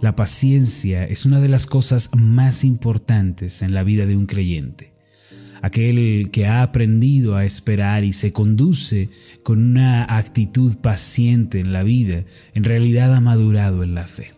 La 0.00 0.16
paciencia 0.16 1.04
es 1.04 1.26
una 1.26 1.40
de 1.40 1.48
las 1.48 1.66
cosas 1.66 2.10
más 2.14 2.64
importantes 2.64 3.60
en 3.60 3.74
la 3.74 3.82
vida 3.82 4.06
de 4.06 4.16
un 4.16 4.26
creyente. 4.26 4.92
Aquel 5.60 6.30
que 6.32 6.46
ha 6.46 6.62
aprendido 6.62 7.36
a 7.36 7.44
esperar 7.44 8.02
y 8.04 8.14
se 8.14 8.32
conduce 8.32 9.10
con 9.42 9.62
una 9.62 10.04
actitud 10.16 10.78
paciente 10.78 11.60
en 11.60 11.74
la 11.74 11.82
vida, 11.82 12.24
en 12.54 12.64
realidad 12.64 13.14
ha 13.14 13.20
madurado 13.20 13.82
en 13.82 13.94
la 13.94 14.04
fe. 14.04 14.32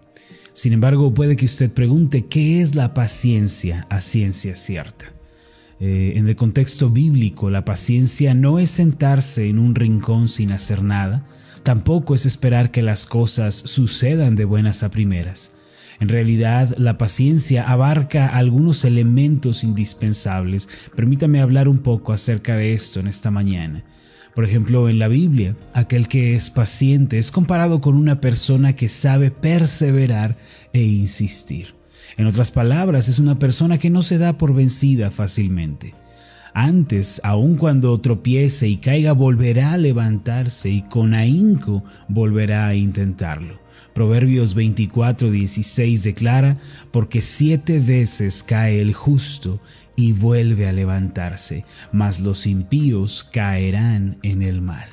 Sin 0.52 0.72
embargo, 0.72 1.14
puede 1.14 1.36
que 1.36 1.46
usted 1.46 1.72
pregunte, 1.72 2.26
¿qué 2.26 2.60
es 2.60 2.74
la 2.74 2.92
paciencia 2.92 3.86
a 3.88 4.00
ciencia 4.00 4.56
cierta? 4.56 5.12
Eh, 5.78 6.14
en 6.16 6.28
el 6.28 6.34
contexto 6.34 6.90
bíblico, 6.90 7.50
la 7.50 7.64
paciencia 7.64 8.34
no 8.34 8.58
es 8.58 8.70
sentarse 8.70 9.48
en 9.48 9.60
un 9.60 9.76
rincón 9.76 10.28
sin 10.28 10.50
hacer 10.50 10.82
nada, 10.82 11.24
Tampoco 11.62 12.14
es 12.14 12.26
esperar 12.26 12.70
que 12.70 12.82
las 12.82 13.06
cosas 13.06 13.54
sucedan 13.54 14.34
de 14.34 14.44
buenas 14.44 14.82
a 14.82 14.90
primeras. 14.90 15.52
En 16.00 16.08
realidad, 16.08 16.74
la 16.78 16.98
paciencia 16.98 17.70
abarca 17.70 18.26
algunos 18.26 18.84
elementos 18.84 19.62
indispensables. 19.62 20.68
Permítame 20.96 21.40
hablar 21.40 21.68
un 21.68 21.78
poco 21.78 22.12
acerca 22.12 22.56
de 22.56 22.74
esto 22.74 22.98
en 22.98 23.06
esta 23.06 23.30
mañana. 23.30 23.84
Por 24.34 24.44
ejemplo, 24.44 24.88
en 24.88 24.98
la 24.98 25.06
Biblia, 25.06 25.56
aquel 25.72 26.08
que 26.08 26.34
es 26.34 26.50
paciente 26.50 27.18
es 27.18 27.30
comparado 27.30 27.80
con 27.80 27.94
una 27.94 28.20
persona 28.20 28.74
que 28.74 28.88
sabe 28.88 29.30
perseverar 29.30 30.36
e 30.72 30.82
insistir. 30.82 31.74
En 32.16 32.26
otras 32.26 32.50
palabras, 32.50 33.08
es 33.08 33.20
una 33.20 33.38
persona 33.38 33.78
que 33.78 33.90
no 33.90 34.02
se 34.02 34.18
da 34.18 34.38
por 34.38 34.54
vencida 34.54 35.12
fácilmente. 35.12 35.94
Antes, 36.54 37.20
aun 37.24 37.56
cuando 37.56 37.98
tropiece 38.00 38.68
y 38.68 38.76
caiga, 38.76 39.12
volverá 39.12 39.72
a 39.72 39.78
levantarse 39.78 40.68
y 40.68 40.82
con 40.82 41.14
ahínco 41.14 41.82
volverá 42.08 42.66
a 42.66 42.74
intentarlo. 42.74 43.60
Proverbios 43.94 44.54
24:16 44.54 46.02
declara, 46.02 46.58
porque 46.90 47.22
siete 47.22 47.78
veces 47.78 48.42
cae 48.42 48.80
el 48.80 48.92
justo 48.92 49.60
y 49.96 50.12
vuelve 50.12 50.68
a 50.68 50.72
levantarse, 50.72 51.64
mas 51.90 52.20
los 52.20 52.46
impíos 52.46 53.24
caerán 53.32 54.18
en 54.22 54.42
el 54.42 54.60
mal. 54.62 54.88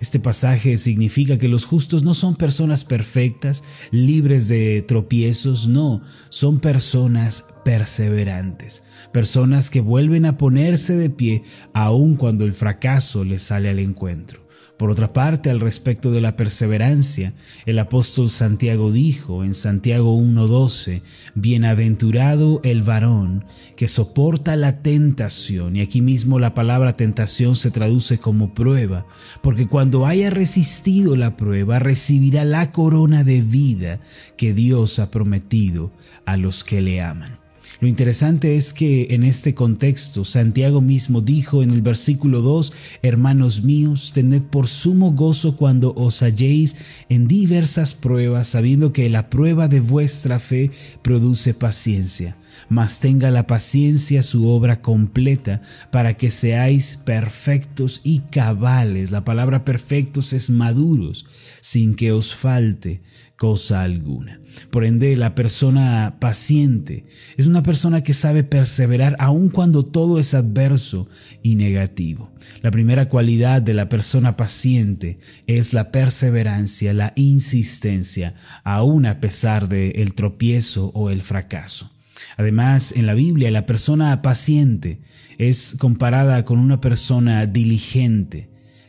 Este 0.00 0.20
pasaje 0.20 0.76
significa 0.76 1.38
que 1.38 1.48
los 1.48 1.64
justos 1.64 2.02
no 2.02 2.12
son 2.12 2.36
personas 2.36 2.84
perfectas, 2.84 3.64
libres 3.90 4.46
de 4.48 4.82
tropiezos, 4.82 5.68
no, 5.68 6.02
son 6.28 6.60
personas 6.60 7.46
perseverantes, 7.64 8.84
personas 9.12 9.70
que 9.70 9.80
vuelven 9.80 10.26
a 10.26 10.36
ponerse 10.36 10.96
de 10.96 11.10
pie 11.10 11.42
aun 11.72 12.16
cuando 12.16 12.44
el 12.44 12.52
fracaso 12.52 13.24
les 13.24 13.42
sale 13.42 13.70
al 13.70 13.78
encuentro. 13.78 14.45
Por 14.76 14.90
otra 14.90 15.14
parte, 15.14 15.48
al 15.48 15.60
respecto 15.60 16.10
de 16.10 16.20
la 16.20 16.36
perseverancia, 16.36 17.32
el 17.64 17.78
apóstol 17.78 18.28
Santiago 18.28 18.92
dijo 18.92 19.42
en 19.42 19.54
Santiago 19.54 20.14
1.12, 20.18 21.00
Bienaventurado 21.34 22.60
el 22.62 22.82
varón 22.82 23.46
que 23.74 23.88
soporta 23.88 24.54
la 24.54 24.82
tentación, 24.82 25.76
y 25.76 25.80
aquí 25.80 26.02
mismo 26.02 26.38
la 26.38 26.52
palabra 26.52 26.94
tentación 26.94 27.56
se 27.56 27.70
traduce 27.70 28.18
como 28.18 28.52
prueba, 28.52 29.06
porque 29.42 29.66
cuando 29.66 30.04
haya 30.04 30.28
resistido 30.28 31.16
la 31.16 31.36
prueba, 31.36 31.78
recibirá 31.78 32.44
la 32.44 32.70
corona 32.70 33.24
de 33.24 33.40
vida 33.40 34.00
que 34.36 34.52
Dios 34.52 34.98
ha 34.98 35.10
prometido 35.10 35.90
a 36.26 36.36
los 36.36 36.64
que 36.64 36.82
le 36.82 37.00
aman. 37.00 37.45
Lo 37.78 37.88
interesante 37.88 38.56
es 38.56 38.72
que 38.72 39.08
en 39.10 39.22
este 39.22 39.54
contexto 39.54 40.24
Santiago 40.24 40.80
mismo 40.80 41.20
dijo 41.20 41.62
en 41.62 41.70
el 41.70 41.82
versículo 41.82 42.40
2, 42.40 42.72
Hermanos 43.02 43.62
míos, 43.64 44.12
tened 44.14 44.42
por 44.42 44.66
sumo 44.66 45.12
gozo 45.12 45.56
cuando 45.56 45.92
os 45.94 46.22
halléis 46.22 46.76
en 47.10 47.28
diversas 47.28 47.92
pruebas, 47.92 48.48
sabiendo 48.48 48.94
que 48.94 49.10
la 49.10 49.28
prueba 49.28 49.68
de 49.68 49.80
vuestra 49.80 50.38
fe 50.38 50.70
produce 51.02 51.52
paciencia. 51.52 52.38
Mas 52.70 53.00
tenga 53.00 53.30
la 53.30 53.46
paciencia 53.46 54.22
su 54.22 54.48
obra 54.48 54.80
completa 54.80 55.60
para 55.90 56.16
que 56.16 56.30
seáis 56.30 56.96
perfectos 56.96 58.00
y 58.02 58.20
cabales. 58.20 59.10
La 59.10 59.24
palabra 59.24 59.66
perfectos 59.66 60.32
es 60.32 60.48
maduros, 60.48 61.26
sin 61.60 61.94
que 61.94 62.12
os 62.12 62.34
falte 62.34 63.02
cosa 63.36 63.82
alguna. 63.82 64.40
Por 64.70 64.84
ende, 64.84 65.16
la 65.16 65.34
persona 65.34 66.16
paciente 66.18 67.04
es 67.36 67.46
una 67.46 67.62
persona 67.62 68.02
que 68.02 68.14
sabe 68.14 68.44
perseverar 68.44 69.16
aun 69.18 69.50
cuando 69.50 69.84
todo 69.84 70.18
es 70.18 70.34
adverso 70.34 71.08
y 71.42 71.54
negativo. 71.54 72.32
La 72.62 72.70
primera 72.70 73.08
cualidad 73.08 73.62
de 73.62 73.74
la 73.74 73.88
persona 73.88 74.36
paciente 74.36 75.18
es 75.46 75.72
la 75.72 75.90
perseverancia, 75.90 76.94
la 76.94 77.12
insistencia, 77.16 78.34
aun 78.64 79.06
a 79.06 79.20
pesar 79.20 79.68
del 79.68 79.92
el 79.96 80.14
tropiezo 80.14 80.90
o 80.94 81.10
el 81.10 81.22
fracaso. 81.22 81.90
Además, 82.36 82.92
en 82.92 83.06
la 83.06 83.14
Biblia, 83.14 83.50
la 83.50 83.66
persona 83.66 84.22
paciente 84.22 85.00
es 85.38 85.76
comparada 85.78 86.44
con 86.44 86.58
una 86.58 86.80
persona 86.80 87.46
diligente, 87.46 88.48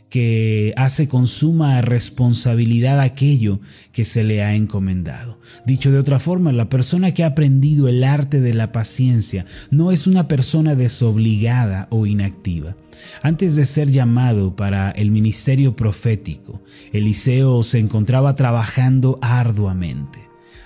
que 0.10 0.74
hace 0.78 1.08
con 1.08 1.28
suma 1.28 1.82
responsabilidad 1.82 3.00
aquello 3.02 3.60
que 3.92 4.06
se 4.06 4.24
le 4.24 4.42
ha 4.44 4.56
encomendado. 4.56 5.40
Dicho 5.66 5.92
de 5.92 6.00
otra 6.00 6.20
forma, 6.20 6.52
la 6.52 6.70
persona 6.70 7.14
que 7.14 7.24
ha 7.24 7.28
aprendido 7.28 7.88
el 7.88 8.04
arte 8.04 8.40
de 8.40 8.54
la 8.54 8.72
paciencia 8.72 9.46
no 9.70 9.92
es 9.92 10.08
una 10.08 10.28
persona 10.28 10.76
desobligada 10.76 11.88
o 11.92 12.06
inactiva. 12.06 12.76
Antes 13.22 13.56
de 13.56 13.66
ser 13.66 13.92
llamado 13.92 14.56
para 14.56 14.92
el 14.92 15.12
ministerio 15.12 15.76
profético, 15.76 16.62
Eliseo 16.94 17.64
se 17.64 17.80
encontraba 17.80 18.36
trabajando 18.36 19.20
arduamente. 19.22 20.20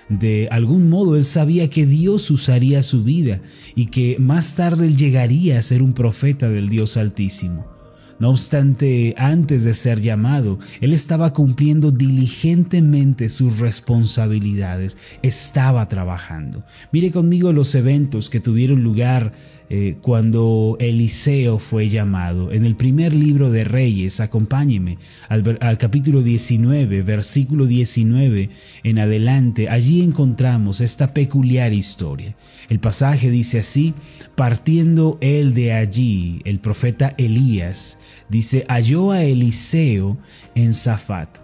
De 0.09 0.49
algún 0.51 0.89
modo 0.89 1.15
él 1.15 1.23
sabía 1.23 1.69
que 1.69 1.85
Dios 1.85 2.29
usaría 2.31 2.83
su 2.83 3.03
vida 3.03 3.41
y 3.75 3.85
que 3.87 4.17
más 4.19 4.55
tarde 4.55 4.85
él 4.85 4.97
llegaría 4.97 5.57
a 5.57 5.61
ser 5.61 5.81
un 5.81 5.93
profeta 5.93 6.49
del 6.49 6.67
Dios 6.67 6.97
Altísimo. 6.97 7.80
No 8.21 8.29
obstante, 8.29 9.15
antes 9.17 9.63
de 9.63 9.73
ser 9.73 9.99
llamado, 9.99 10.59
él 10.79 10.93
estaba 10.93 11.33
cumpliendo 11.33 11.89
diligentemente 11.89 13.29
sus 13.29 13.57
responsabilidades, 13.57 14.95
estaba 15.23 15.87
trabajando. 15.87 16.63
Mire 16.91 17.09
conmigo 17.09 17.51
los 17.51 17.73
eventos 17.73 18.29
que 18.29 18.39
tuvieron 18.39 18.83
lugar 18.83 19.33
eh, 19.73 19.95
cuando 20.01 20.75
Eliseo 20.81 21.57
fue 21.57 21.87
llamado. 21.87 22.51
En 22.51 22.65
el 22.65 22.75
primer 22.75 23.15
libro 23.15 23.49
de 23.49 23.63
Reyes, 23.63 24.19
acompáñeme 24.19 24.97
al, 25.29 25.57
al 25.61 25.77
capítulo 25.77 26.21
19, 26.21 27.03
versículo 27.03 27.65
19 27.65 28.49
en 28.83 28.99
adelante, 28.99 29.69
allí 29.69 30.03
encontramos 30.03 30.81
esta 30.81 31.13
peculiar 31.13 31.71
historia. 31.71 32.35
El 32.67 32.79
pasaje 32.79 33.31
dice 33.31 33.59
así, 33.59 33.93
partiendo 34.35 35.17
él 35.21 35.53
de 35.53 35.71
allí, 35.71 36.41
el 36.43 36.59
profeta 36.59 37.15
Elías, 37.17 37.97
dice, 38.31 38.65
halló 38.69 39.11
a 39.11 39.23
Eliseo 39.23 40.17
en 40.55 40.73
Zafat, 40.73 41.37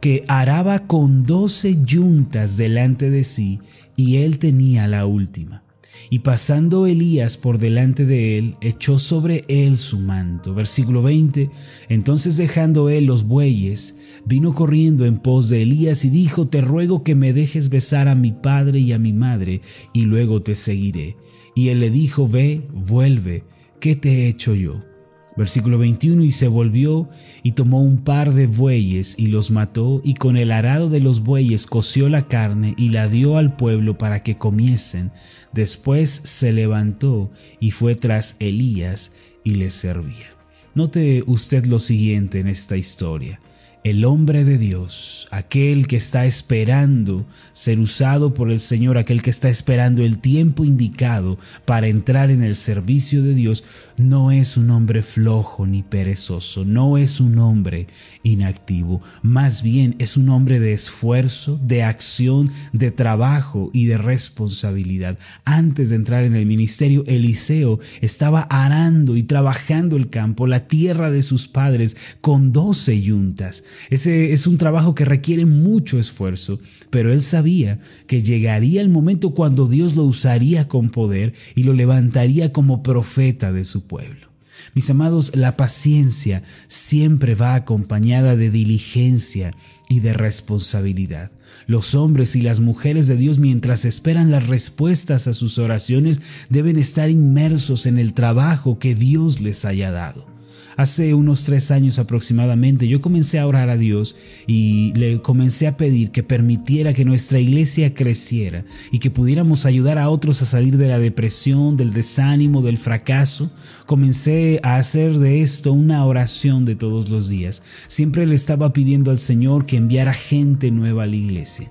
que 0.00 0.24
araba 0.26 0.80
con 0.88 1.24
doce 1.24 1.78
yuntas 1.84 2.56
delante 2.56 3.10
de 3.10 3.22
sí, 3.22 3.60
y 3.94 4.16
él 4.16 4.38
tenía 4.38 4.88
la 4.88 5.06
última. 5.06 5.62
Y 6.10 6.20
pasando 6.20 6.86
Elías 6.86 7.36
por 7.36 7.58
delante 7.58 8.04
de 8.04 8.38
él, 8.38 8.54
echó 8.60 8.98
sobre 8.98 9.44
él 9.48 9.76
su 9.76 9.98
manto. 9.98 10.54
Versículo 10.54 11.02
20. 11.02 11.50
Entonces 11.88 12.36
dejando 12.36 12.88
él 12.88 13.06
los 13.06 13.24
bueyes, 13.24 13.98
vino 14.24 14.54
corriendo 14.54 15.06
en 15.06 15.18
pos 15.18 15.48
de 15.48 15.62
Elías 15.62 16.04
y 16.04 16.10
dijo, 16.10 16.48
Te 16.48 16.60
ruego 16.60 17.04
que 17.04 17.14
me 17.14 17.32
dejes 17.32 17.68
besar 17.68 18.08
a 18.08 18.14
mi 18.14 18.32
padre 18.32 18.80
y 18.80 18.92
a 18.92 18.98
mi 18.98 19.12
madre, 19.12 19.60
y 19.92 20.02
luego 20.02 20.42
te 20.42 20.54
seguiré. 20.54 21.16
Y 21.54 21.68
él 21.68 21.80
le 21.80 21.90
dijo, 21.90 22.26
Ve, 22.26 22.66
vuelve, 22.72 23.44
¿qué 23.80 23.94
te 23.94 24.24
he 24.24 24.28
hecho 24.28 24.54
yo? 24.54 24.91
Versículo 25.36 25.78
21, 25.78 26.24
y 26.24 26.30
se 26.30 26.48
volvió 26.48 27.08
y 27.42 27.52
tomó 27.52 27.82
un 27.82 27.98
par 27.98 28.34
de 28.34 28.46
bueyes 28.46 29.14
y 29.18 29.28
los 29.28 29.50
mató, 29.50 30.00
y 30.04 30.14
con 30.14 30.36
el 30.36 30.52
arado 30.52 30.90
de 30.90 31.00
los 31.00 31.22
bueyes 31.22 31.66
coció 31.66 32.08
la 32.08 32.28
carne 32.28 32.74
y 32.76 32.90
la 32.90 33.08
dio 33.08 33.36
al 33.36 33.56
pueblo 33.56 33.96
para 33.96 34.20
que 34.20 34.36
comiesen. 34.36 35.10
Después 35.52 36.10
se 36.10 36.52
levantó 36.52 37.30
y 37.60 37.70
fue 37.70 37.94
tras 37.94 38.36
Elías 38.40 39.12
y 39.42 39.54
le 39.54 39.70
servía. 39.70 40.36
Note 40.74 41.22
usted 41.26 41.66
lo 41.66 41.78
siguiente 41.78 42.40
en 42.40 42.48
esta 42.48 42.76
historia 42.76 43.40
el 43.84 44.04
hombre 44.04 44.44
de 44.44 44.58
Dios, 44.58 45.26
aquel 45.32 45.88
que 45.88 45.96
está 45.96 46.24
esperando 46.24 47.26
ser 47.52 47.80
usado 47.80 48.32
por 48.32 48.50
el 48.52 48.60
Señor, 48.60 48.96
aquel 48.96 49.22
que 49.22 49.30
está 49.30 49.48
esperando 49.48 50.04
el 50.04 50.18
tiempo 50.18 50.64
indicado 50.64 51.36
para 51.64 51.88
entrar 51.88 52.30
en 52.30 52.44
el 52.44 52.54
servicio 52.54 53.24
de 53.24 53.34
Dios, 53.34 53.64
no 53.96 54.30
es 54.30 54.56
un 54.56 54.70
hombre 54.70 55.02
flojo 55.02 55.66
ni 55.66 55.82
perezoso, 55.82 56.64
no 56.64 56.98
es 56.98 57.20
un 57.20 57.38
hombre 57.38 57.86
inactivo, 58.22 59.00
más 59.22 59.62
bien 59.62 59.96
es 59.98 60.16
un 60.16 60.28
hombre 60.28 60.60
de 60.60 60.72
esfuerzo, 60.72 61.58
de 61.62 61.82
acción, 61.82 62.50
de 62.72 62.90
trabajo 62.90 63.70
y 63.72 63.86
de 63.86 63.98
responsabilidad. 63.98 65.18
Antes 65.44 65.90
de 65.90 65.96
entrar 65.96 66.24
en 66.24 66.34
el 66.34 66.46
ministerio, 66.46 67.04
Eliseo 67.06 67.78
estaba 68.00 68.42
arando 68.42 69.16
y 69.16 69.22
trabajando 69.22 69.96
el 69.96 70.10
campo, 70.10 70.46
la 70.46 70.66
tierra 70.66 71.10
de 71.10 71.22
sus 71.22 71.48
padres, 71.48 71.96
con 72.20 72.52
doce 72.52 73.00
yuntas 73.00 73.64
Ese 73.90 74.32
es 74.32 74.46
un 74.46 74.58
trabajo 74.58 74.94
que 74.94 75.04
requiere 75.04 75.46
mucho 75.46 75.98
esfuerzo, 75.98 76.58
pero 76.90 77.12
él 77.12 77.22
sabía 77.22 77.80
que 78.06 78.22
llegaría 78.22 78.80
el 78.80 78.88
momento 78.88 79.30
cuando 79.30 79.68
Dios 79.68 79.96
lo 79.96 80.04
usaría 80.04 80.68
con 80.68 80.90
poder 80.90 81.34
y 81.54 81.62
lo 81.64 81.72
levantaría 81.72 82.52
como 82.52 82.82
profeta 82.82 83.52
de 83.52 83.64
su 83.64 83.86
pueblo. 83.92 84.32
Mis 84.74 84.88
amados, 84.88 85.32
la 85.34 85.58
paciencia 85.58 86.42
siempre 86.66 87.34
va 87.34 87.54
acompañada 87.54 88.36
de 88.36 88.48
diligencia 88.48 89.50
y 89.90 90.00
de 90.00 90.14
responsabilidad. 90.14 91.30
Los 91.66 91.94
hombres 91.94 92.34
y 92.34 92.40
las 92.40 92.60
mujeres 92.60 93.06
de 93.06 93.18
Dios 93.18 93.38
mientras 93.38 93.84
esperan 93.84 94.30
las 94.30 94.46
respuestas 94.46 95.28
a 95.28 95.34
sus 95.34 95.58
oraciones 95.58 96.22
deben 96.48 96.78
estar 96.78 97.10
inmersos 97.10 97.84
en 97.84 97.98
el 97.98 98.14
trabajo 98.14 98.78
que 98.78 98.94
Dios 98.94 99.42
les 99.42 99.66
haya 99.66 99.90
dado. 99.90 100.31
Hace 100.76 101.12
unos 101.12 101.44
tres 101.44 101.70
años 101.70 101.98
aproximadamente 101.98 102.88
yo 102.88 103.02
comencé 103.02 103.38
a 103.38 103.46
orar 103.46 103.68
a 103.68 103.76
Dios 103.76 104.16
y 104.46 104.92
le 104.94 105.20
comencé 105.20 105.66
a 105.66 105.76
pedir 105.76 106.10
que 106.10 106.22
permitiera 106.22 106.94
que 106.94 107.04
nuestra 107.04 107.40
iglesia 107.40 107.92
creciera 107.92 108.64
y 108.90 108.98
que 108.98 109.10
pudiéramos 109.10 109.66
ayudar 109.66 109.98
a 109.98 110.08
otros 110.08 110.40
a 110.40 110.46
salir 110.46 110.78
de 110.78 110.88
la 110.88 110.98
depresión, 110.98 111.76
del 111.76 111.92
desánimo, 111.92 112.62
del 112.62 112.78
fracaso. 112.78 113.50
Comencé 113.84 114.60
a 114.62 114.76
hacer 114.76 115.18
de 115.18 115.42
esto 115.42 115.74
una 115.74 116.06
oración 116.06 116.64
de 116.64 116.74
todos 116.74 117.10
los 117.10 117.28
días. 117.28 117.62
Siempre 117.88 118.26
le 118.26 118.34
estaba 118.34 118.72
pidiendo 118.72 119.10
al 119.10 119.18
Señor 119.18 119.66
que 119.66 119.76
enviara 119.76 120.14
gente 120.14 120.70
nueva 120.70 121.02
a 121.02 121.06
la 121.06 121.16
iglesia. 121.16 121.70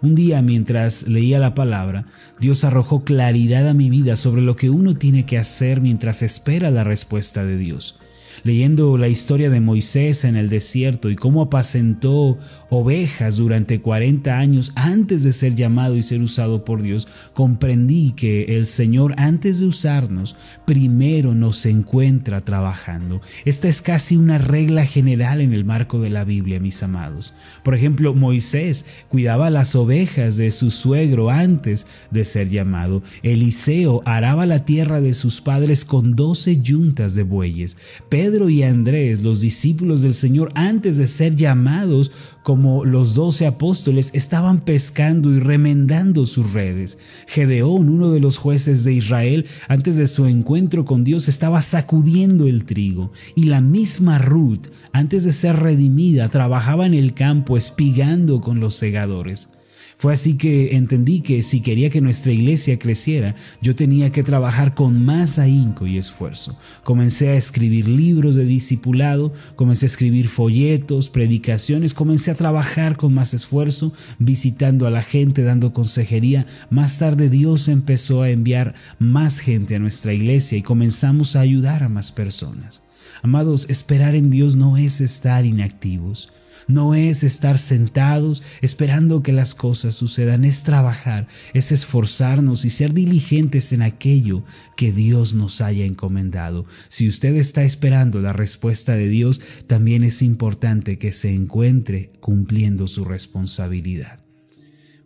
Un 0.00 0.14
día 0.14 0.40
mientras 0.40 1.06
leía 1.06 1.38
la 1.38 1.54
palabra, 1.54 2.06
Dios 2.40 2.64
arrojó 2.64 3.00
claridad 3.00 3.68
a 3.68 3.74
mi 3.74 3.90
vida 3.90 4.16
sobre 4.16 4.40
lo 4.40 4.56
que 4.56 4.70
uno 4.70 4.94
tiene 4.96 5.26
que 5.26 5.36
hacer 5.36 5.80
mientras 5.80 6.22
espera 6.22 6.70
la 6.70 6.84
respuesta 6.84 7.44
de 7.44 7.58
Dios 7.58 7.98
leyendo 8.42 8.98
la 8.98 9.08
historia 9.08 9.50
de 9.50 9.60
Moisés 9.60 10.24
en 10.24 10.36
el 10.36 10.48
desierto 10.48 11.10
y 11.10 11.16
cómo 11.16 11.42
apacentó 11.42 12.38
ovejas 12.70 13.36
durante 13.36 13.80
40 13.80 14.38
años 14.38 14.72
antes 14.74 15.22
de 15.22 15.32
ser 15.32 15.54
llamado 15.54 15.96
y 15.96 16.02
ser 16.02 16.20
usado 16.22 16.64
por 16.64 16.82
Dios, 16.82 17.08
comprendí 17.32 18.12
que 18.12 18.56
el 18.56 18.66
Señor 18.66 19.14
antes 19.18 19.60
de 19.60 19.66
usarnos, 19.66 20.36
primero 20.64 21.34
nos 21.34 21.64
encuentra 21.66 22.40
trabajando. 22.40 23.20
Esta 23.44 23.68
es 23.68 23.82
casi 23.82 24.16
una 24.16 24.38
regla 24.38 24.84
general 24.84 25.40
en 25.40 25.52
el 25.52 25.64
marco 25.64 26.00
de 26.00 26.10
la 26.10 26.24
Biblia, 26.24 26.60
mis 26.60 26.82
amados. 26.82 27.34
Por 27.62 27.74
ejemplo, 27.74 28.14
Moisés 28.14 28.86
cuidaba 29.08 29.50
las 29.50 29.74
ovejas 29.74 30.36
de 30.36 30.50
su 30.50 30.70
suegro 30.70 31.30
antes 31.30 31.86
de 32.10 32.24
ser 32.24 32.48
llamado. 32.48 33.02
Eliseo 33.22 34.02
araba 34.04 34.46
la 34.46 34.64
tierra 34.64 35.00
de 35.00 35.14
sus 35.14 35.40
padres 35.40 35.84
con 35.84 36.16
doce 36.16 36.60
yuntas 36.60 37.14
de 37.14 37.22
bueyes. 37.22 37.76
Y 38.26 38.64
Andrés, 38.64 39.22
los 39.22 39.40
discípulos 39.40 40.02
del 40.02 40.12
Señor, 40.12 40.48
antes 40.56 40.96
de 40.96 41.06
ser 41.06 41.36
llamados 41.36 42.10
como 42.42 42.84
los 42.84 43.14
doce 43.14 43.46
apóstoles, 43.46 44.10
estaban 44.14 44.58
pescando 44.60 45.32
y 45.32 45.38
remendando 45.38 46.26
sus 46.26 46.52
redes. 46.52 46.98
Gedeón, 47.28 47.88
uno 47.88 48.10
de 48.10 48.18
los 48.18 48.36
jueces 48.36 48.82
de 48.82 48.94
Israel, 48.94 49.46
antes 49.68 49.94
de 49.96 50.08
su 50.08 50.26
encuentro 50.26 50.84
con 50.84 51.04
Dios, 51.04 51.28
estaba 51.28 51.62
sacudiendo 51.62 52.48
el 52.48 52.64
trigo. 52.64 53.12
Y 53.36 53.44
la 53.44 53.60
misma 53.60 54.18
Ruth, 54.18 54.66
antes 54.92 55.24
de 55.24 55.32
ser 55.32 55.56
redimida, 55.56 56.28
trabajaba 56.28 56.84
en 56.84 56.94
el 56.94 57.14
campo 57.14 57.56
espigando 57.56 58.40
con 58.40 58.58
los 58.58 58.74
segadores. 58.74 59.50
Fue 59.98 60.12
así 60.12 60.36
que 60.36 60.76
entendí 60.76 61.20
que 61.20 61.42
si 61.42 61.62
quería 61.62 61.88
que 61.88 62.02
nuestra 62.02 62.30
iglesia 62.30 62.78
creciera, 62.78 63.34
yo 63.62 63.74
tenía 63.74 64.12
que 64.12 64.22
trabajar 64.22 64.74
con 64.74 65.02
más 65.06 65.38
ahínco 65.38 65.86
y 65.86 65.96
esfuerzo. 65.96 66.58
Comencé 66.84 67.30
a 67.30 67.36
escribir 67.36 67.88
libros 67.88 68.34
de 68.34 68.44
discipulado, 68.44 69.32
comencé 69.54 69.86
a 69.86 69.88
escribir 69.88 70.28
folletos, 70.28 71.08
predicaciones, 71.08 71.94
comencé 71.94 72.30
a 72.30 72.34
trabajar 72.34 72.98
con 72.98 73.14
más 73.14 73.32
esfuerzo, 73.32 73.94
visitando 74.18 74.86
a 74.86 74.90
la 74.90 75.02
gente, 75.02 75.42
dando 75.42 75.72
consejería. 75.72 76.44
Más 76.68 76.98
tarde 76.98 77.30
Dios 77.30 77.68
empezó 77.68 78.20
a 78.20 78.28
enviar 78.28 78.74
más 78.98 79.38
gente 79.38 79.76
a 79.76 79.78
nuestra 79.78 80.12
iglesia 80.12 80.58
y 80.58 80.62
comenzamos 80.62 81.36
a 81.36 81.40
ayudar 81.40 81.82
a 81.82 81.88
más 81.88 82.12
personas. 82.12 82.82
Amados, 83.22 83.64
esperar 83.70 84.14
en 84.14 84.28
Dios 84.28 84.56
no 84.56 84.76
es 84.76 85.00
estar 85.00 85.46
inactivos. 85.46 86.30
No 86.68 86.96
es 86.96 87.22
estar 87.22 87.58
sentados 87.58 88.42
esperando 88.60 89.22
que 89.22 89.32
las 89.32 89.54
cosas 89.54 89.94
sucedan, 89.94 90.44
es 90.44 90.64
trabajar, 90.64 91.28
es 91.54 91.70
esforzarnos 91.70 92.64
y 92.64 92.70
ser 92.70 92.92
diligentes 92.92 93.72
en 93.72 93.82
aquello 93.82 94.42
que 94.76 94.90
Dios 94.90 95.34
nos 95.34 95.60
haya 95.60 95.84
encomendado. 95.84 96.66
Si 96.88 97.08
usted 97.08 97.36
está 97.36 97.62
esperando 97.62 98.20
la 98.20 98.32
respuesta 98.32 98.94
de 98.96 99.08
Dios, 99.08 99.40
también 99.68 100.02
es 100.02 100.22
importante 100.22 100.98
que 100.98 101.12
se 101.12 101.32
encuentre 101.32 102.10
cumpliendo 102.18 102.88
su 102.88 103.04
responsabilidad. 103.04 104.24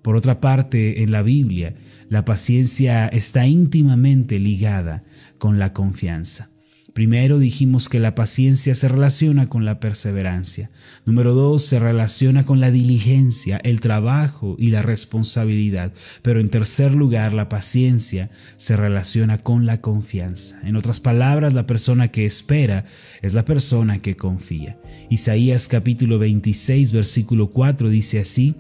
Por 0.01 0.17
otra 0.17 0.41
parte, 0.41 1.03
en 1.03 1.13
la 1.13 1.21
Biblia, 1.21 1.75
la 2.09 2.25
paciencia 2.25 3.07
está 3.09 3.47
íntimamente 3.47 4.39
ligada 4.39 5.05
con 5.39 5.59
la 5.59 5.75
confianza. 5.75 6.49
Primero 6.95 7.39
dijimos 7.39 7.89
que 7.89 8.01
la 8.01 8.15
paciencia 8.15 8.75
se 8.75 8.89
relaciona 8.89 9.49
con 9.49 9.65
la 9.65 9.79
perseverancia. 9.79 10.71
Número 11.07 11.35
dos, 11.35 11.65
se 11.65 11.79
relaciona 11.79 12.45
con 12.45 12.59
la 12.59 12.71
diligencia, 12.71 13.61
el 13.63 13.81
trabajo 13.81 14.57
y 14.59 14.71
la 14.71 14.83
responsabilidad. 14.83 15.93
Pero 16.23 16.41
en 16.41 16.49
tercer 16.49 16.93
lugar, 16.93 17.33
la 17.33 17.49
paciencia 17.49 18.31
se 18.57 18.77
relaciona 18.77 19.39
con 19.39 19.67
la 19.67 19.81
confianza. 19.81 20.61
En 20.65 20.75
otras 20.77 21.01
palabras, 21.01 21.55
la 21.55 21.67
persona 21.67 22.09
que 22.09 22.27
espera 22.27 22.85
es 23.23 23.35
la 23.35 23.45
persona 23.45 23.99
que 23.99 24.17
confía. 24.17 24.79
Isaías 25.11 25.69
capítulo 25.69 26.19
26, 26.19 26.93
versículo 26.93 27.51
4 27.51 27.89
dice 27.89 28.21
así, 28.21 28.57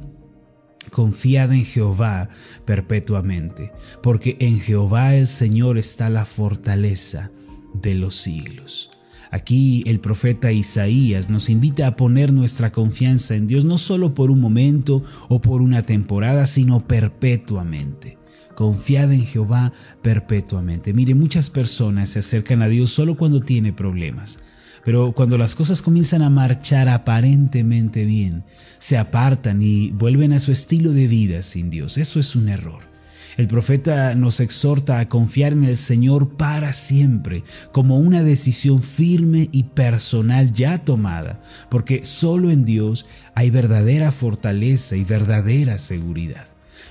Confiad 0.90 1.52
en 1.52 1.64
Jehová 1.64 2.28
perpetuamente, 2.64 3.70
porque 4.02 4.36
en 4.40 4.58
Jehová 4.60 5.14
el 5.14 5.26
Señor 5.26 5.78
está 5.78 6.08
la 6.08 6.24
fortaleza 6.24 7.30
de 7.74 7.94
los 7.94 8.16
siglos. 8.16 8.90
Aquí 9.30 9.84
el 9.86 10.00
profeta 10.00 10.50
Isaías 10.50 11.30
nos 11.30 11.50
invita 11.50 11.86
a 11.86 11.96
poner 11.96 12.32
nuestra 12.32 12.72
confianza 12.72 13.36
en 13.36 13.46
Dios 13.46 13.64
no 13.64 13.78
solo 13.78 14.12
por 14.12 14.30
un 14.30 14.40
momento 14.40 15.04
o 15.28 15.40
por 15.40 15.62
una 15.62 15.82
temporada, 15.82 16.46
sino 16.46 16.86
perpetuamente. 16.86 18.18
Confiad 18.56 19.12
en 19.12 19.24
Jehová 19.24 19.72
perpetuamente. 20.02 20.92
Mire, 20.92 21.14
muchas 21.14 21.48
personas 21.48 22.10
se 22.10 22.18
acercan 22.18 22.60
a 22.60 22.68
Dios 22.68 22.90
solo 22.90 23.16
cuando 23.16 23.40
tiene 23.40 23.72
problemas. 23.72 24.40
Pero 24.84 25.12
cuando 25.12 25.38
las 25.38 25.54
cosas 25.54 25.82
comienzan 25.82 26.22
a 26.22 26.30
marchar 26.30 26.88
aparentemente 26.88 28.04
bien, 28.04 28.44
se 28.78 28.98
apartan 28.98 29.62
y 29.62 29.90
vuelven 29.90 30.32
a 30.32 30.40
su 30.40 30.52
estilo 30.52 30.92
de 30.92 31.06
vida 31.06 31.42
sin 31.42 31.70
Dios. 31.70 31.98
Eso 31.98 32.18
es 32.18 32.34
un 32.34 32.48
error. 32.48 32.89
El 33.36 33.46
profeta 33.46 34.14
nos 34.14 34.40
exhorta 34.40 34.98
a 34.98 35.08
confiar 35.08 35.52
en 35.52 35.64
el 35.64 35.76
Señor 35.76 36.36
para 36.36 36.72
siempre, 36.72 37.44
como 37.72 37.98
una 37.98 38.22
decisión 38.22 38.82
firme 38.82 39.48
y 39.52 39.64
personal 39.64 40.52
ya 40.52 40.78
tomada, 40.84 41.40
porque 41.70 42.04
solo 42.04 42.50
en 42.50 42.64
Dios 42.64 43.06
hay 43.34 43.50
verdadera 43.50 44.12
fortaleza 44.12 44.96
y 44.96 45.04
verdadera 45.04 45.78
seguridad. 45.78 46.46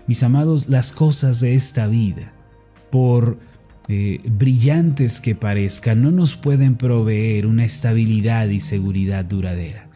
Mis 0.08 0.24
amados, 0.24 0.70
las 0.70 0.92
cosas 0.92 1.40
de 1.40 1.56
esta 1.56 1.88
vida, 1.88 2.34
por 2.92 3.40
eh, 3.88 4.22
brillantes 4.26 5.20
que 5.20 5.36
parezcan, 5.36 6.02
no 6.02 6.12
nos 6.12 6.36
pueden 6.38 6.76
proveer 6.76 7.46
una 7.46 7.66
estabilidad 7.66 8.48
y 8.48 8.60
seguridad 8.60 9.26
duradera 9.26 9.89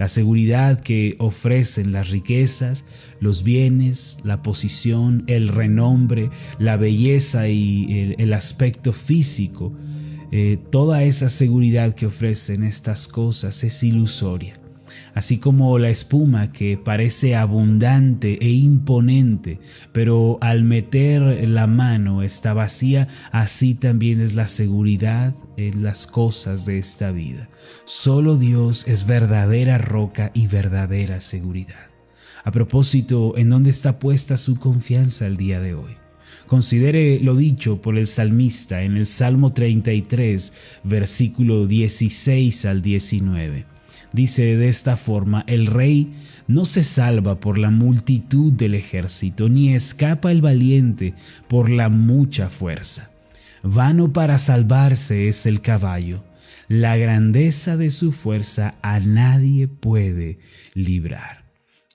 la 0.00 0.08
seguridad 0.08 0.80
que 0.80 1.14
ofrecen 1.18 1.92
las 1.92 2.08
riquezas, 2.08 2.86
los 3.20 3.42
bienes, 3.42 4.16
la 4.24 4.40
posición, 4.40 5.24
el 5.26 5.48
renombre, 5.48 6.30
la 6.58 6.78
belleza 6.78 7.48
y 7.48 8.16
el, 8.16 8.32
aspecto 8.32 8.94
físico. 8.94 9.74
Eh, 10.32 10.58
toda 10.70 11.02
esa 11.02 11.28
seguridad 11.28 11.94
que 11.94 12.06
ofrecen 12.06 12.64
estas 12.64 13.08
cosas 13.08 13.62
es 13.62 13.82
ilusoria 13.82 14.59
así 15.14 15.38
como 15.38 15.78
la 15.78 15.90
espuma 15.90 16.52
que 16.52 16.76
parece 16.76 17.36
abundante 17.36 18.38
e 18.40 18.48
imponente, 18.50 19.60
pero 19.92 20.38
al 20.40 20.64
meter 20.64 21.48
la 21.48 21.66
mano 21.66 22.22
está 22.22 22.54
vacía, 22.54 23.08
así 23.32 23.74
también 23.74 24.20
es 24.20 24.34
la 24.34 24.46
seguridad 24.46 25.34
en 25.56 25.82
las 25.82 26.06
cosas 26.06 26.66
de 26.66 26.78
esta 26.78 27.10
vida. 27.12 27.48
Solo 27.84 28.36
Dios 28.36 28.86
es 28.88 29.06
verdadera 29.06 29.78
roca 29.78 30.30
y 30.34 30.46
verdadera 30.46 31.20
seguridad. 31.20 31.90
A 32.44 32.52
propósito, 32.52 33.36
¿en 33.36 33.50
dónde 33.50 33.70
está 33.70 33.98
puesta 33.98 34.36
su 34.36 34.58
confianza 34.58 35.26
el 35.26 35.36
día 35.36 35.60
de 35.60 35.74
hoy? 35.74 35.96
Considere 36.46 37.20
lo 37.20 37.36
dicho 37.36 37.80
por 37.80 37.96
el 37.96 38.06
salmista 38.06 38.82
en 38.82 38.96
el 38.96 39.06
Salmo 39.06 39.52
33, 39.52 40.52
versículo 40.82 41.66
16 41.66 42.64
al 42.64 42.82
19. 42.82 43.66
Dice 44.12 44.56
de 44.56 44.68
esta 44.68 44.96
forma, 44.96 45.44
el 45.46 45.66
rey 45.66 46.12
no 46.48 46.64
se 46.64 46.82
salva 46.82 47.38
por 47.38 47.58
la 47.58 47.70
multitud 47.70 48.52
del 48.52 48.74
ejército, 48.74 49.48
ni 49.48 49.74
escapa 49.74 50.32
el 50.32 50.42
valiente 50.42 51.14
por 51.48 51.70
la 51.70 51.88
mucha 51.88 52.50
fuerza. 52.50 53.10
Vano 53.62 54.12
para 54.12 54.38
salvarse 54.38 55.28
es 55.28 55.46
el 55.46 55.60
caballo, 55.60 56.24
la 56.66 56.96
grandeza 56.96 57.76
de 57.76 57.90
su 57.90 58.10
fuerza 58.10 58.74
a 58.82 58.98
nadie 59.00 59.68
puede 59.68 60.38
librar. 60.74 61.39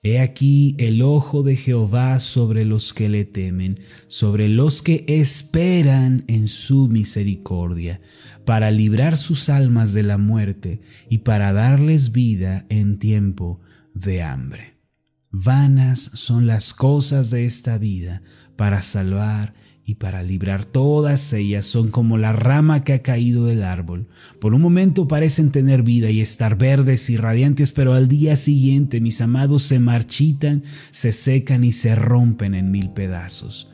He 0.06 0.20
aquí 0.20 0.76
el 0.78 1.02
ojo 1.02 1.42
de 1.42 1.56
Jehová 1.56 2.20
sobre 2.20 2.64
los 2.64 2.94
que 2.94 3.08
le 3.08 3.24
temen, 3.24 3.74
sobre 4.06 4.48
los 4.48 4.80
que 4.80 5.04
esperan 5.08 6.22
en 6.28 6.46
su 6.46 6.86
misericordia, 6.86 8.00
para 8.44 8.70
librar 8.70 9.16
sus 9.16 9.48
almas 9.48 9.94
de 9.94 10.04
la 10.04 10.16
muerte 10.16 10.78
y 11.10 11.18
para 11.18 11.52
darles 11.52 12.12
vida 12.12 12.66
en 12.68 13.00
tiempo 13.00 13.60
de 13.94 14.22
hambre. 14.22 14.76
Vanas 15.32 15.98
son 15.98 16.46
las 16.46 16.72
cosas 16.72 17.30
de 17.30 17.44
esta 17.44 17.76
vida 17.76 18.22
para 18.54 18.82
salvar 18.82 19.54
y 19.88 19.94
para 19.94 20.24
librar 20.24 20.64
todas 20.64 21.32
ellas 21.32 21.64
son 21.64 21.92
como 21.92 22.18
la 22.18 22.32
rama 22.32 22.82
que 22.82 22.92
ha 22.92 23.02
caído 23.02 23.46
del 23.46 23.62
árbol. 23.62 24.08
Por 24.40 24.52
un 24.52 24.60
momento 24.60 25.06
parecen 25.06 25.52
tener 25.52 25.84
vida 25.84 26.10
y 26.10 26.20
estar 26.20 26.58
verdes 26.58 27.08
y 27.08 27.16
radiantes, 27.16 27.70
pero 27.70 27.94
al 27.94 28.08
día 28.08 28.34
siguiente, 28.34 29.00
mis 29.00 29.20
amados, 29.20 29.62
se 29.62 29.78
marchitan, 29.78 30.64
se 30.90 31.12
secan 31.12 31.62
y 31.62 31.70
se 31.70 31.94
rompen 31.94 32.56
en 32.56 32.72
mil 32.72 32.90
pedazos. 32.90 33.70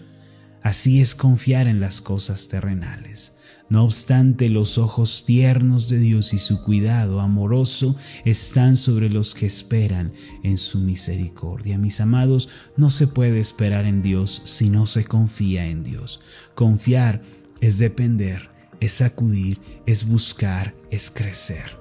Así 0.62 1.00
es 1.00 1.14
confiar 1.14 1.66
en 1.66 1.80
las 1.80 2.02
cosas 2.02 2.46
terrenales. 2.48 3.38
No 3.72 3.84
obstante, 3.84 4.50
los 4.50 4.76
ojos 4.76 5.24
tiernos 5.24 5.88
de 5.88 5.98
Dios 5.98 6.34
y 6.34 6.38
su 6.38 6.60
cuidado 6.60 7.20
amoroso 7.20 7.96
están 8.26 8.76
sobre 8.76 9.08
los 9.08 9.34
que 9.34 9.46
esperan 9.46 10.12
en 10.42 10.58
su 10.58 10.80
misericordia. 10.80 11.78
Mis 11.78 11.98
amados, 12.02 12.50
no 12.76 12.90
se 12.90 13.06
puede 13.06 13.40
esperar 13.40 13.86
en 13.86 14.02
Dios 14.02 14.42
si 14.44 14.68
no 14.68 14.84
se 14.84 15.04
confía 15.06 15.64
en 15.68 15.84
Dios. 15.84 16.20
Confiar 16.54 17.22
es 17.62 17.78
depender, 17.78 18.50
es 18.80 19.00
acudir, 19.00 19.58
es 19.86 20.06
buscar, 20.06 20.74
es 20.90 21.10
crecer. 21.10 21.78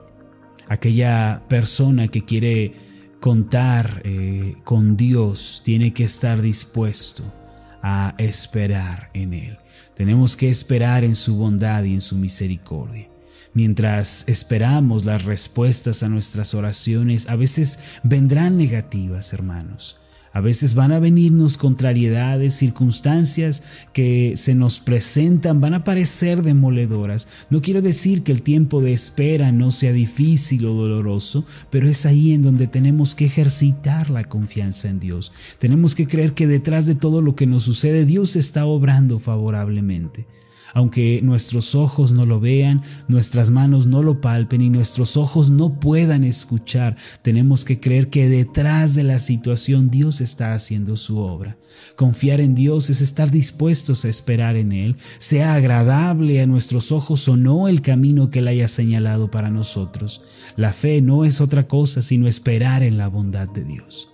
Aquella 0.69 1.43
persona 1.49 2.07
que 2.07 2.23
quiere 2.23 2.73
contar 3.19 4.01
eh, 4.05 4.55
con 4.63 4.95
Dios 4.95 5.61
tiene 5.65 5.91
que 5.91 6.05
estar 6.05 6.41
dispuesto 6.41 7.40
a 7.81 8.15
esperar 8.17 9.09
en 9.13 9.33
Él. 9.33 9.57
Tenemos 9.95 10.35
que 10.35 10.49
esperar 10.49 11.03
en 11.03 11.15
su 11.15 11.37
bondad 11.37 11.83
y 11.83 11.93
en 11.93 12.01
su 12.01 12.15
misericordia. 12.15 13.07
Mientras 13.53 14.23
esperamos 14.27 15.05
las 15.05 15.25
respuestas 15.25 16.03
a 16.03 16.09
nuestras 16.09 16.53
oraciones, 16.53 17.29
a 17.29 17.35
veces 17.35 17.79
vendrán 18.03 18.57
negativas, 18.57 19.33
hermanos. 19.33 20.00
A 20.33 20.39
veces 20.39 20.75
van 20.75 20.93
a 20.93 20.99
venirnos 20.99 21.57
contrariedades, 21.57 22.53
circunstancias 22.53 23.63
que 23.91 24.33
se 24.37 24.55
nos 24.55 24.79
presentan, 24.79 25.59
van 25.59 25.73
a 25.73 25.83
parecer 25.83 26.41
demoledoras. 26.41 27.27
No 27.49 27.61
quiero 27.61 27.81
decir 27.81 28.23
que 28.23 28.31
el 28.31 28.41
tiempo 28.41 28.81
de 28.81 28.93
espera 28.93 29.51
no 29.51 29.71
sea 29.71 29.91
difícil 29.91 30.65
o 30.65 30.73
doloroso, 30.73 31.45
pero 31.69 31.89
es 31.89 32.05
ahí 32.05 32.31
en 32.31 32.43
donde 32.43 32.67
tenemos 32.67 33.13
que 33.13 33.25
ejercitar 33.25 34.09
la 34.09 34.23
confianza 34.23 34.89
en 34.89 34.99
Dios. 34.99 35.33
Tenemos 35.59 35.95
que 35.95 36.07
creer 36.07 36.33
que 36.33 36.47
detrás 36.47 36.85
de 36.85 36.95
todo 36.95 37.21
lo 37.21 37.35
que 37.35 37.47
nos 37.47 37.63
sucede, 37.63 38.05
Dios 38.05 38.37
está 38.37 38.65
obrando 38.65 39.19
favorablemente 39.19 40.25
aunque 40.73 41.21
nuestros 41.23 41.75
ojos 41.75 42.11
no 42.13 42.25
lo 42.25 42.39
vean, 42.39 42.81
nuestras 43.07 43.49
manos 43.49 43.85
no 43.85 44.03
lo 44.03 44.21
palpen 44.21 44.61
y 44.61 44.69
nuestros 44.69 45.17
ojos 45.17 45.49
no 45.49 45.79
puedan 45.79 46.23
escuchar, 46.23 46.97
tenemos 47.21 47.65
que 47.65 47.79
creer 47.79 48.09
que 48.09 48.29
detrás 48.29 48.95
de 48.95 49.03
la 49.03 49.19
situación 49.19 49.89
Dios 49.89 50.21
está 50.21 50.53
haciendo 50.53 50.97
su 50.97 51.19
obra. 51.19 51.57
Confiar 51.95 52.41
en 52.41 52.55
Dios 52.55 52.89
es 52.89 53.01
estar 53.01 53.31
dispuestos 53.31 54.05
a 54.05 54.09
esperar 54.09 54.55
en 54.55 54.71
Él, 54.71 54.95
sea 55.17 55.55
agradable 55.55 56.41
a 56.41 56.47
nuestros 56.47 56.91
ojos 56.91 57.27
o 57.27 57.37
no 57.37 57.67
el 57.67 57.81
camino 57.81 58.29
que 58.29 58.39
Él 58.39 58.47
haya 58.47 58.67
señalado 58.67 59.31
para 59.31 59.49
nosotros. 59.49 60.21
La 60.55 60.73
fe 60.73 61.01
no 61.01 61.25
es 61.25 61.41
otra 61.41 61.67
cosa 61.67 62.01
sino 62.01 62.27
esperar 62.27 62.83
en 62.83 62.97
la 62.97 63.07
bondad 63.07 63.47
de 63.49 63.63
Dios. 63.63 64.10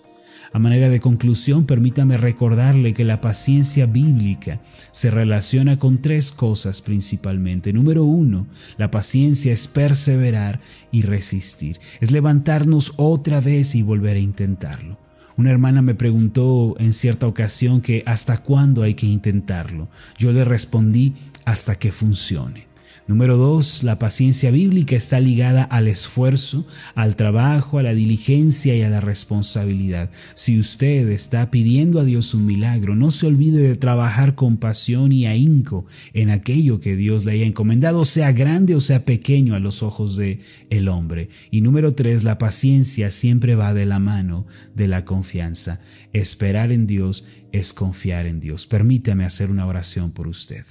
A 0.53 0.59
manera 0.59 0.89
de 0.89 0.99
conclusión, 0.99 1.65
permítame 1.65 2.17
recordarle 2.17 2.93
que 2.93 3.03
la 3.03 3.21
paciencia 3.21 3.85
bíblica 3.85 4.61
se 4.91 5.11
relaciona 5.11 5.77
con 5.77 6.01
tres 6.01 6.31
cosas 6.31 6.81
principalmente. 6.81 7.73
Número 7.73 8.03
uno, 8.03 8.47
la 8.77 8.89
paciencia 8.89 9.51
es 9.51 9.67
perseverar 9.67 10.61
y 10.91 11.01
resistir, 11.01 11.79
es 11.99 12.11
levantarnos 12.11 12.93
otra 12.95 13.41
vez 13.41 13.75
y 13.75 13.81
volver 13.81 14.15
a 14.15 14.19
intentarlo. 14.19 14.97
Una 15.37 15.51
hermana 15.51 15.83
me 15.83 15.93
preguntó 15.93 16.75
en 16.79 16.93
cierta 16.93 17.27
ocasión 17.27 17.81
que 17.81 18.01
hasta 18.07 18.39
cuándo 18.39 18.81
hay 18.81 18.95
que 18.95 19.05
intentarlo. 19.05 19.87
Yo 20.17 20.31
le 20.31 20.43
respondí 20.43 21.13
hasta 21.45 21.75
que 21.75 21.91
funcione. 21.91 22.65
Número 23.07 23.37
dos, 23.37 23.83
la 23.83 23.99
paciencia 23.99 24.51
bíblica 24.51 24.97
está 24.97 25.21
ligada 25.21 25.63
al 25.63 25.87
esfuerzo, 25.87 26.67
al 26.93 27.15
trabajo, 27.15 27.79
a 27.79 27.83
la 27.83 27.93
diligencia 27.93 28.75
y 28.75 28.81
a 28.81 28.89
la 28.89 28.99
responsabilidad. 28.99 30.11
Si 30.35 30.59
usted 30.59 31.07
está 31.07 31.49
pidiendo 31.49 32.01
a 32.01 32.03
Dios 32.03 32.33
un 32.33 32.45
milagro, 32.45 32.97
no 32.97 33.11
se 33.11 33.25
olvide 33.25 33.61
de 33.61 33.77
trabajar 33.77 34.35
con 34.35 34.57
pasión 34.57 35.13
y 35.13 35.25
ahínco 35.25 35.85
en 36.13 36.29
aquello 36.29 36.81
que 36.81 36.97
Dios 36.97 37.23
le 37.23 37.31
haya 37.31 37.45
encomendado, 37.45 38.03
sea 38.03 38.33
grande 38.33 38.75
o 38.75 38.81
sea 38.81 39.05
pequeño 39.05 39.55
a 39.55 39.61
los 39.61 39.83
ojos 39.83 40.17
de 40.17 40.41
el 40.69 40.89
hombre. 40.89 41.29
Y 41.49 41.61
número 41.61 41.93
tres, 41.93 42.25
la 42.25 42.37
paciencia 42.37 43.09
siempre 43.09 43.55
va 43.55 43.73
de 43.73 43.85
la 43.85 43.99
mano 43.99 44.45
de 44.75 44.89
la 44.89 45.05
confianza. 45.05 45.79
Esperar 46.11 46.73
en 46.73 46.87
Dios 46.87 47.23
es 47.53 47.71
confiar 47.71 48.25
en 48.27 48.41
Dios. 48.41 48.67
Permítame 48.67 49.23
hacer 49.23 49.49
una 49.49 49.65
oración 49.65 50.11
por 50.11 50.27
usted. 50.27 50.65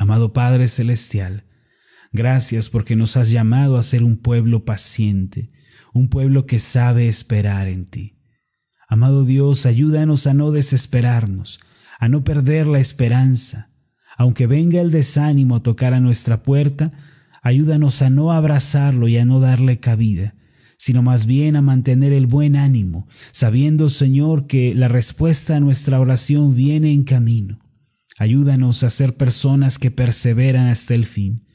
Amado 0.00 0.32
Padre 0.32 0.68
Celestial, 0.68 1.44
gracias 2.12 2.68
porque 2.68 2.94
nos 2.94 3.16
has 3.16 3.30
llamado 3.30 3.76
a 3.76 3.82
ser 3.82 4.04
un 4.04 4.16
pueblo 4.16 4.64
paciente, 4.64 5.50
un 5.92 6.08
pueblo 6.08 6.46
que 6.46 6.60
sabe 6.60 7.08
esperar 7.08 7.66
en 7.66 7.84
ti. 7.84 8.16
Amado 8.86 9.24
Dios, 9.24 9.66
ayúdanos 9.66 10.28
a 10.28 10.34
no 10.34 10.52
desesperarnos, 10.52 11.58
a 11.98 12.08
no 12.08 12.22
perder 12.22 12.68
la 12.68 12.78
esperanza. 12.78 13.72
Aunque 14.16 14.46
venga 14.46 14.80
el 14.80 14.92
desánimo 14.92 15.56
a 15.56 15.64
tocar 15.64 15.94
a 15.94 16.00
nuestra 16.00 16.44
puerta, 16.44 16.92
ayúdanos 17.42 18.00
a 18.00 18.08
no 18.08 18.30
abrazarlo 18.30 19.08
y 19.08 19.18
a 19.18 19.24
no 19.24 19.40
darle 19.40 19.80
cabida, 19.80 20.36
sino 20.76 21.02
más 21.02 21.26
bien 21.26 21.56
a 21.56 21.60
mantener 21.60 22.12
el 22.12 22.28
buen 22.28 22.54
ánimo, 22.54 23.08
sabiendo, 23.32 23.90
Señor, 23.90 24.46
que 24.46 24.76
la 24.76 24.86
respuesta 24.86 25.56
a 25.56 25.60
nuestra 25.60 25.98
oración 25.98 26.54
viene 26.54 26.92
en 26.92 27.02
camino. 27.02 27.58
Ayúdanos 28.18 28.82
a 28.82 28.90
ser 28.90 29.14
personas 29.14 29.78
que 29.78 29.90
perseveran 29.90 30.66
hasta 30.66 30.94
el 30.94 31.06
fin, 31.06 31.46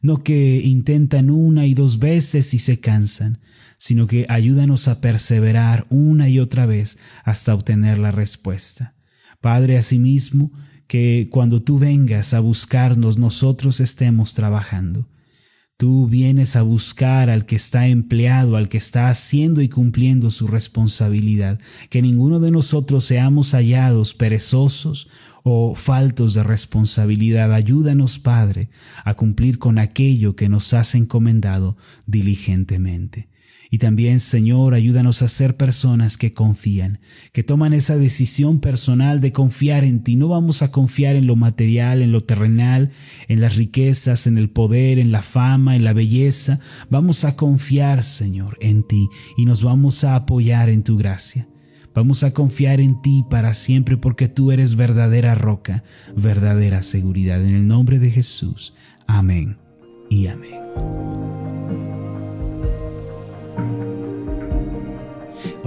no 0.00 0.22
que 0.22 0.60
intentan 0.62 1.30
una 1.30 1.66
y 1.66 1.74
dos 1.74 1.98
veces 1.98 2.54
y 2.54 2.58
se 2.58 2.80
cansan, 2.80 3.40
sino 3.76 4.06
que 4.06 4.26
ayúdanos 4.28 4.88
a 4.88 5.00
perseverar 5.00 5.86
una 5.90 6.28
y 6.28 6.40
otra 6.40 6.66
vez 6.66 6.98
hasta 7.24 7.54
obtener 7.54 7.98
la 7.98 8.12
respuesta. 8.12 8.94
Padre, 9.40 9.78
asimismo, 9.78 10.50
que 10.88 11.28
cuando 11.30 11.62
tú 11.62 11.78
vengas 11.78 12.34
a 12.34 12.40
buscarnos 12.40 13.18
nosotros 13.18 13.78
estemos 13.78 14.34
trabajando. 14.34 15.06
Tú 15.76 16.08
vienes 16.08 16.56
a 16.56 16.62
buscar 16.62 17.30
al 17.30 17.46
que 17.46 17.54
está 17.54 17.86
empleado, 17.86 18.56
al 18.56 18.68
que 18.68 18.78
está 18.78 19.10
haciendo 19.10 19.60
y 19.62 19.68
cumpliendo 19.68 20.32
su 20.32 20.48
responsabilidad, 20.48 21.60
que 21.88 22.02
ninguno 22.02 22.40
de 22.40 22.50
nosotros 22.50 23.04
seamos 23.04 23.52
hallados 23.52 24.14
perezosos 24.14 25.08
o 25.50 25.74
faltos 25.74 26.34
de 26.34 26.42
responsabilidad. 26.42 27.52
Ayúdanos, 27.54 28.18
Padre, 28.18 28.70
a 29.04 29.14
cumplir 29.14 29.58
con 29.58 29.78
aquello 29.78 30.36
que 30.36 30.48
nos 30.48 30.74
has 30.74 30.94
encomendado 30.94 31.76
diligentemente. 32.06 33.28
Y 33.70 33.78
también, 33.78 34.18
Señor, 34.18 34.72
ayúdanos 34.72 35.20
a 35.20 35.28
ser 35.28 35.56
personas 35.56 36.16
que 36.16 36.32
confían, 36.32 37.00
que 37.32 37.42
toman 37.42 37.74
esa 37.74 37.98
decisión 37.98 38.60
personal 38.60 39.20
de 39.20 39.32
confiar 39.32 39.84
en 39.84 40.02
ti. 40.02 40.16
No 40.16 40.28
vamos 40.28 40.62
a 40.62 40.70
confiar 40.70 41.16
en 41.16 41.26
lo 41.26 41.36
material, 41.36 42.00
en 42.00 42.10
lo 42.10 42.24
terrenal, 42.24 42.92
en 43.28 43.40
las 43.40 43.56
riquezas, 43.56 44.26
en 44.26 44.38
el 44.38 44.48
poder, 44.48 44.98
en 44.98 45.12
la 45.12 45.22
fama, 45.22 45.76
en 45.76 45.84
la 45.84 45.92
belleza. 45.92 46.60
Vamos 46.88 47.24
a 47.24 47.36
confiar, 47.36 48.02
Señor, 48.02 48.56
en 48.60 48.86
ti 48.86 49.08
y 49.36 49.44
nos 49.44 49.62
vamos 49.62 50.02
a 50.02 50.16
apoyar 50.16 50.70
en 50.70 50.82
tu 50.82 50.96
gracia. 50.96 51.46
Vamos 51.98 52.22
a 52.22 52.30
confiar 52.30 52.80
en 52.80 53.02
ti 53.02 53.24
para 53.28 53.54
siempre 53.54 53.96
porque 53.96 54.28
tú 54.28 54.52
eres 54.52 54.76
verdadera 54.76 55.34
roca, 55.34 55.82
verdadera 56.16 56.82
seguridad. 56.82 57.44
En 57.44 57.56
el 57.56 57.66
nombre 57.66 57.98
de 57.98 58.08
Jesús. 58.08 58.72
Amén 59.08 59.58
y 60.08 60.28
amén. 60.28 61.57